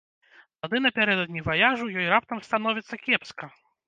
[0.65, 3.51] Тады напярэдадні ваяжу ёй раптам становіцца кепска.